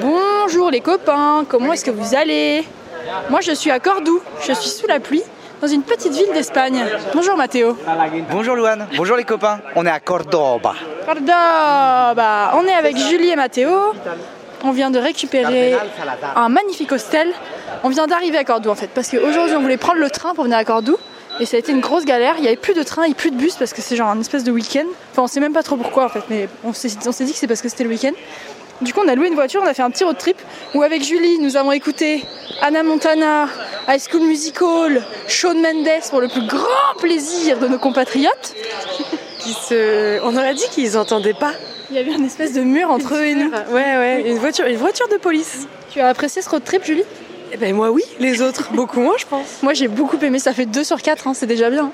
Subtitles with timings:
[0.00, 2.64] Bonjour les copains, comment est-ce que vous allez
[3.30, 5.22] Moi je suis à Cordoue, je suis sous la pluie
[5.60, 6.84] dans une petite ville d'Espagne.
[7.14, 7.76] Bonjour Mathéo.
[8.30, 10.74] Bonjour Louane, bonjour les copains, on est à Cordoba.
[11.06, 13.70] Cordoba, on est avec Julie et Mathéo.
[14.64, 15.74] On vient de récupérer
[16.36, 17.28] un magnifique hostel.
[17.82, 20.44] On vient d'arriver à Cordoue en fait, parce qu'aujourd'hui on voulait prendre le train pour
[20.44, 20.96] venir à Cordoue.
[21.40, 23.30] Et ça a été une grosse galère, il n'y avait plus de train et plus
[23.30, 24.84] de bus parce que c'est genre un espèce de week-end.
[25.10, 27.32] Enfin on sait même pas trop pourquoi en fait, mais on s'est on s'est dit
[27.32, 28.12] que c'est parce que c'était le week-end.
[28.80, 30.36] Du coup, on a loué une voiture, on a fait un petit road trip
[30.74, 32.24] où, avec Julie, nous avons écouté
[32.60, 33.48] Anna Montana,
[33.88, 38.54] High School Musical, Shawn Mendes pour le plus grand plaisir de nos compatriotes.
[39.38, 40.20] Qui se...
[40.24, 41.52] On aurait dit qu'ils entendaient pas.
[41.90, 43.50] Il y avait une espèce de mur entre eux et nous.
[43.70, 45.66] Ouais, ouais, une voiture, une voiture de police.
[45.90, 47.04] Tu as apprécié ce road trip, Julie?
[47.52, 49.62] Eh ben moi oui, les autres beaucoup moins je pense.
[49.62, 51.92] Moi, j'ai beaucoup aimé, ça fait 2 sur 4, c'est déjà bien.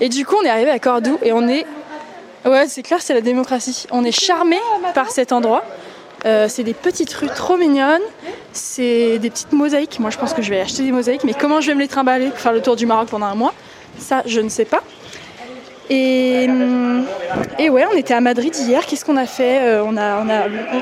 [0.00, 1.66] Et du coup, on est arrivé à Cordoue et on est.
[2.46, 3.86] Ouais, c'est clair, c'est la démocratie.
[3.90, 4.56] On est charmé
[4.94, 5.64] par cet endroit.
[6.26, 8.02] Euh, c'est des petites rues trop mignonnes,
[8.52, 10.00] c'est des petites mosaïques.
[10.00, 11.88] Moi, je pense que je vais acheter des mosaïques, mais comment je vais me les
[11.88, 13.54] trimballer pour faire le tour du Maroc pendant un mois?
[13.98, 14.82] Ça, je ne sais pas.
[15.88, 17.06] Et, hum,
[17.60, 18.84] ouais, on était à Madrid hier.
[18.86, 19.60] Qu'est-ce qu'on a fait?
[19.60, 19.84] Euh,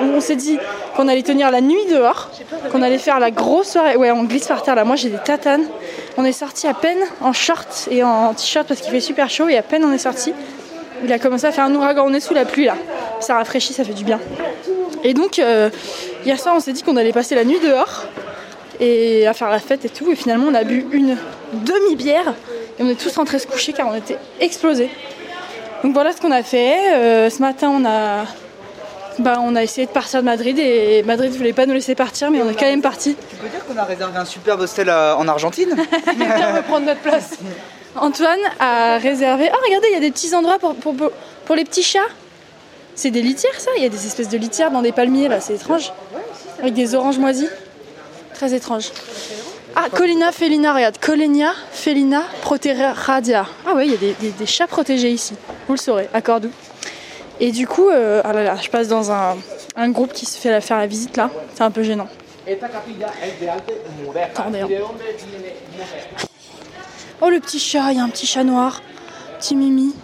[0.00, 0.60] on s'est dit
[0.94, 2.30] qu'on allait tenir la nuit dehors,
[2.70, 3.96] qu'on allait faire la grosse soirée.
[3.96, 4.84] Ouais, on glisse par terre là.
[4.84, 5.64] Moi, j'ai des tatanes.
[6.16, 9.48] On est sorti à peine en short et en t-shirt parce qu'il fait super chaud.
[9.48, 10.32] Et à peine on est sorti,
[11.02, 12.04] il a commencé à faire un ouragan.
[12.06, 12.76] On est sous la pluie là.
[13.18, 14.20] Ça rafraîchit, ça fait du bien.
[15.04, 15.70] Et donc, euh,
[16.24, 18.04] hier soir, on s'est dit qu'on allait passer la nuit dehors
[18.80, 20.10] et à faire la fête et tout.
[20.10, 21.16] Et finalement, on a bu une
[21.52, 22.34] demi-bière
[22.78, 24.90] et on est tous rentrés se coucher car on était explosés.
[25.82, 26.94] Donc voilà ce qu'on a fait.
[26.94, 28.24] Euh, ce matin, on a,
[29.18, 31.94] bah, on a essayé de partir de Madrid et Madrid ne voulait pas nous laisser
[31.96, 33.16] partir, mais on est quand même parti.
[33.30, 36.86] Tu peux dire qu'on a réservé un superbe hostel euh, en Argentine Quelqu'un veut prendre
[36.86, 37.30] notre place.
[37.96, 39.50] Antoine a réservé.
[39.52, 41.10] Ah, regardez, il y a des petits endroits pour, pour, pour-
[41.44, 41.98] pour les petits chats.
[42.94, 43.70] C'est des litières, ça?
[43.76, 45.92] Il y a des espèces de litières dans des palmiers, là, c'est étrange.
[46.60, 47.48] Avec des oranges moisies.
[48.34, 48.90] Très étrange.
[49.74, 50.98] Ah, Colina felina, regarde.
[50.98, 53.46] Colina felina proteradia.
[53.66, 55.34] Ah, ouais, il y a des, chats protégés ici.
[55.66, 56.50] Vous le saurez, à Cordoue.
[57.40, 59.36] Et du coup, euh, ah là là, je passe dans un,
[59.88, 61.30] groupe qui se fait faire la visite là.
[61.54, 62.08] C'est un peu gênant.
[64.22, 64.60] Attendez.
[64.60, 64.68] hein.
[67.20, 68.82] Oh le petit chat, il y a un petit chat noir,
[69.38, 69.94] petit Mimi.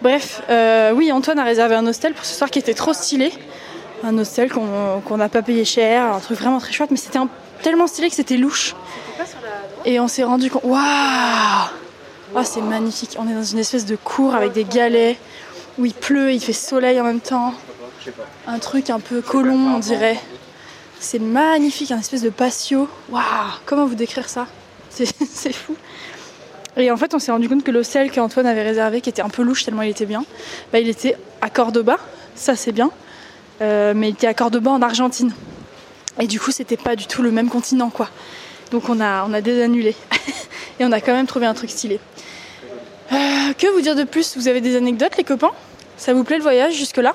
[0.00, 3.32] Bref, euh, oui, Antoine a réservé un hostel pour ce soir qui était trop stylé.
[4.04, 7.20] Un hostel qu'on n'a pas payé cher, un truc vraiment très chouette, mais c'était
[7.62, 8.74] tellement stylé que c'était louche.
[9.84, 10.64] Et on s'est rendu compte.
[10.64, 11.68] Waouh
[12.34, 13.16] Oh, c'est magnifique.
[13.18, 15.18] On est dans une espèce de cour avec des galets
[15.78, 17.52] où il pleut et il fait soleil en même temps.
[18.46, 20.18] Un truc un peu colon, on dirait.
[20.98, 22.88] C'est magnifique, un espèce de patio.
[23.10, 23.22] Waouh
[23.66, 24.46] Comment vous décrire ça?
[24.88, 25.06] C'est
[25.52, 25.76] fou.
[26.76, 29.28] Et en fait, on s'est rendu compte que l'hostel qu'Antoine avait réservé, qui était un
[29.28, 30.24] peu louche tellement il était bien,
[30.72, 31.96] bah, il était à Cordoba,
[32.34, 32.90] ça c'est bien,
[33.60, 35.32] Euh, mais il était à Cordoba en Argentine.
[36.18, 38.08] Et du coup, c'était pas du tout le même continent, quoi.
[38.70, 39.94] Donc on a, on a désannulé.
[40.80, 42.00] Et on a quand même trouvé un truc stylé.
[43.12, 43.16] Euh,
[43.58, 44.36] que vous dire de plus?
[44.36, 45.52] Vous avez des anecdotes, les copains?
[45.98, 47.14] Ça vous plaît le voyage jusque-là?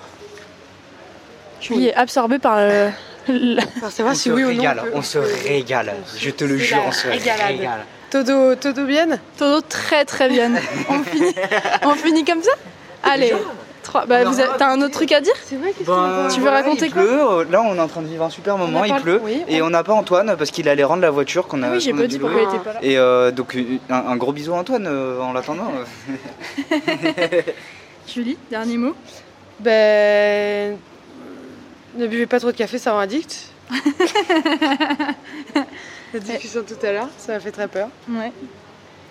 [1.60, 2.90] Julie est absorbée par euh,
[3.80, 4.58] Pour savoir On si se oui ou non.
[4.58, 5.96] régale, peut- on se régale.
[6.18, 7.86] Je te le jure, on se régale.
[8.10, 9.20] Todo, todo bien?
[9.38, 10.52] Todo très très bien.
[10.90, 11.34] On finit,
[11.84, 12.52] on finit comme ça?
[13.04, 13.34] Allez,
[13.84, 14.06] trois.
[14.06, 15.34] Bah, vous avez- t'as un autre truc à dire?
[15.44, 17.02] C'est vrai, qu'est-ce Ben, Tu veux voilà, raconter il quoi?
[17.02, 17.20] pleut.
[17.22, 18.84] euh, Là, on est en train de vivre un super moment.
[18.86, 21.64] Il pleut oui, et on n'a pas Antoine parce qu'il allait rendre la voiture qu'on
[21.64, 21.70] a.
[21.72, 22.80] Oui, j'ai pas dit pourquoi il était pas là.
[22.82, 25.70] Et euh, donc euh, un, un gros bisou à Antoine euh, en l'attendant.
[28.08, 28.94] Julie, dernier mot?
[29.60, 30.78] Ben.
[31.98, 33.48] Ne buvez pas trop de café, ça rend addict.
[36.20, 37.90] La discussion tout à l'heure, ça m'a fait très peur.
[38.10, 38.32] Ouais.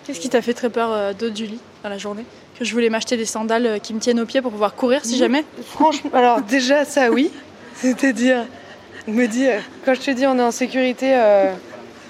[0.05, 2.25] Qu'est-ce qui t'a fait très peur euh, d'autre, Julie, dans la journée?
[2.57, 5.03] Que je voulais m'acheter des sandales euh, qui me tiennent aux pieds pour pouvoir courir
[5.03, 5.43] si jamais?
[5.65, 7.31] Franchement, alors déjà, ça oui.
[7.75, 8.45] C'est-à-dire,
[9.07, 11.53] me dire, quand je te dis on est en sécurité, euh,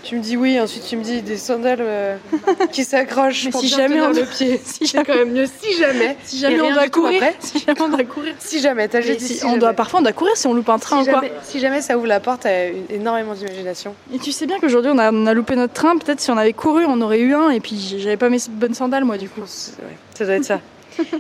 [0.04, 2.18] tu me dis oui, ensuite tu me dis des sandales euh,
[2.72, 4.60] qui s'accrochent pour si jamais on- le pied.
[4.64, 6.16] si C'est quand même mieux si jamais.
[6.24, 7.36] Si jamais on doit courir, après.
[7.40, 8.34] si jamais on doit courir.
[8.40, 9.60] Si jamais, t'as Mais juste dit si- on jamais.
[9.60, 11.22] doit, parfois on doit courir si on loupe un train si ou quoi.
[11.22, 13.94] jamais, si jamais ça ouvre la porte à une- énormément d'imagination.
[14.14, 16.38] Et tu sais bien qu'aujourd'hui on a, on a loupé notre train, peut-être si on
[16.38, 19.30] avait couru on aurait eu un et puis j'avais pas mes bonnes sandales moi du
[19.30, 19.42] coup.
[19.42, 20.62] Ouais, ça doit être ça.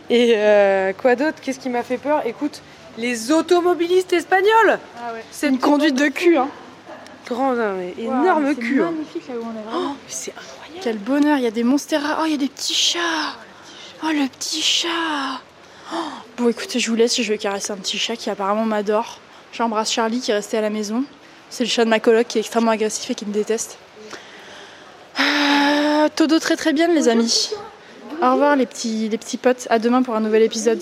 [0.10, 1.36] Et euh, quoi d'autre?
[1.42, 2.24] Qu'est-ce qui m'a fait peur?
[2.26, 2.62] Écoute,
[2.98, 4.80] les automobilistes espagnols
[5.30, 6.48] C'est une conduite de cul hein.
[7.28, 8.82] Grand, mais énorme C'est cul.
[8.82, 8.92] hein.
[8.92, 9.96] magnifique là où on est vraiment.
[10.08, 10.80] C'est incroyable.
[10.82, 12.20] Quel bonheur, il y a des monstera.
[12.22, 13.00] Oh, il y a des petits chats.
[14.04, 14.88] Oh, le petit chat.
[15.94, 15.98] Oh.
[16.38, 19.20] Bon, écoutez, je vous laisse, je vais caresser un petit chat qui apparemment m'adore.
[19.52, 21.04] J'embrasse Charlie qui est resté à la maison.
[21.50, 23.78] C'est le chat de ma coloc qui est extrêmement agressif et qui me déteste.
[25.18, 27.52] Ah, Todo très très bien, les amis.
[28.22, 29.68] Au revoir, les petits, les petits potes.
[29.70, 30.82] À demain pour un nouvel épisode.